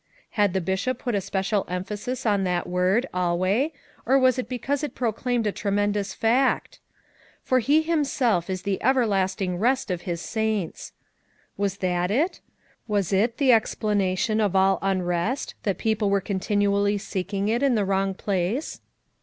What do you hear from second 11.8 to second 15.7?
that it? Was it the explanation of all unrest